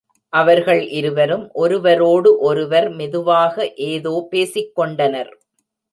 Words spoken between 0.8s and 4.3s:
இருவரும் ஒருவரோடு ஒருவர் மெதுவாக ஏதோ